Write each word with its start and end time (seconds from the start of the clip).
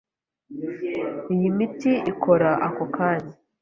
Iyi 1.33 1.49
miti 1.57 1.91
ikora 2.11 2.49
ako 2.67 2.83
kanya. 2.95 3.33